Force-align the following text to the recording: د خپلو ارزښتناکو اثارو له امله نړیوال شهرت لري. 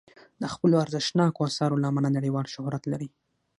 د 0.41 0.43
خپلو 0.53 0.75
ارزښتناکو 0.83 1.47
اثارو 1.49 1.81
له 1.81 1.87
امله 1.91 2.09
نړیوال 2.17 2.45
شهرت 2.53 2.83
لري. 2.91 3.09